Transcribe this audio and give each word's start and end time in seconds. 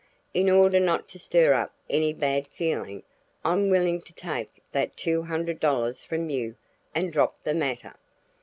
In 0.33 0.49
order 0.49 0.79
not 0.79 1.07
to 1.09 1.19
stir 1.19 1.53
up 1.53 1.75
any 1.87 2.11
bad 2.11 2.47
feeling 2.47 3.03
I'm 3.45 3.69
willing 3.69 4.01
to 4.01 4.13
take 4.13 4.63
that 4.71 4.97
two 4.97 5.21
hundred 5.21 5.59
dollars 5.59 6.03
from 6.05 6.31
you 6.31 6.55
and 6.95 7.13
drop 7.13 7.43
the 7.43 7.53
matter." 7.53 7.93